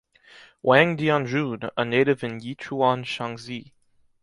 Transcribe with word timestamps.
Wang 0.63 0.97
Dianjun, 0.97 1.69
a 1.77 1.85
native 1.85 2.23
in 2.23 2.39
Yichuan, 2.39 3.03
Shaanxi. 3.05 3.71